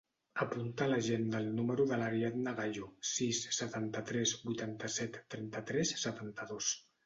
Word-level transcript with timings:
Apunta 0.43 0.85
a 0.85 0.89
l'agenda 0.91 1.41
el 1.45 1.49
número 1.57 1.85
de 1.91 1.99
l'Ariadna 1.99 2.55
Gayo: 2.61 2.89
sis, 3.11 3.43
setanta-tres, 3.61 4.35
vuitanta-set, 4.51 5.23
trenta-tres, 5.37 5.97
setanta-dos. 6.09 6.77